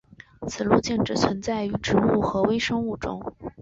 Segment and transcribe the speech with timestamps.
[0.47, 3.35] 此路径只存在于植物和微生物中。